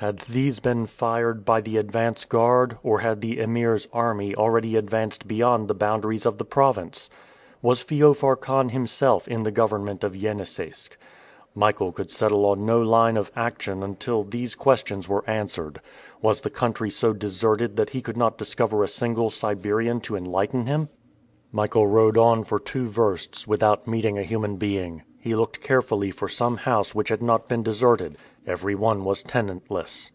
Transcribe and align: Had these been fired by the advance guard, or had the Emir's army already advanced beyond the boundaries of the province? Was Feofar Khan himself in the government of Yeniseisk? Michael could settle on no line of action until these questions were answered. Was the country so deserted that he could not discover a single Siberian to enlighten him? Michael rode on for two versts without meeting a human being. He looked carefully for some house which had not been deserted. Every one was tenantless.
Had 0.00 0.18
these 0.28 0.60
been 0.60 0.84
fired 0.84 1.46
by 1.46 1.62
the 1.62 1.78
advance 1.78 2.26
guard, 2.26 2.76
or 2.82 2.98
had 3.00 3.22
the 3.22 3.40
Emir's 3.40 3.88
army 3.94 4.34
already 4.34 4.76
advanced 4.76 5.26
beyond 5.26 5.68
the 5.68 5.74
boundaries 5.74 6.26
of 6.26 6.36
the 6.36 6.44
province? 6.44 7.08
Was 7.62 7.82
Feofar 7.82 8.36
Khan 8.36 8.68
himself 8.68 9.26
in 9.26 9.44
the 9.44 9.50
government 9.50 10.04
of 10.04 10.14
Yeniseisk? 10.14 10.98
Michael 11.54 11.92
could 11.92 12.10
settle 12.10 12.44
on 12.44 12.66
no 12.66 12.82
line 12.82 13.16
of 13.16 13.32
action 13.34 13.82
until 13.82 14.22
these 14.22 14.54
questions 14.54 15.08
were 15.08 15.24
answered. 15.26 15.80
Was 16.20 16.42
the 16.42 16.50
country 16.50 16.90
so 16.90 17.14
deserted 17.14 17.76
that 17.76 17.88
he 17.90 18.02
could 18.02 18.18
not 18.18 18.36
discover 18.36 18.84
a 18.84 18.88
single 18.88 19.30
Siberian 19.30 20.02
to 20.02 20.14
enlighten 20.16 20.66
him? 20.66 20.90
Michael 21.52 21.86
rode 21.86 22.18
on 22.18 22.44
for 22.44 22.58
two 22.58 22.86
versts 22.86 23.48
without 23.48 23.86
meeting 23.86 24.18
a 24.18 24.22
human 24.24 24.56
being. 24.58 25.04
He 25.18 25.34
looked 25.34 25.60
carefully 25.60 26.12
for 26.12 26.28
some 26.28 26.58
house 26.58 26.94
which 26.94 27.08
had 27.08 27.22
not 27.22 27.48
been 27.48 27.62
deserted. 27.64 28.16
Every 28.46 28.76
one 28.76 29.02
was 29.02 29.24
tenantless. 29.24 30.12